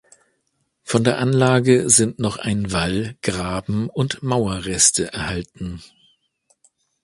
[0.81, 5.83] Von der Anlage sind noch ein Wall-, Graben- und Mauerreste erhalten.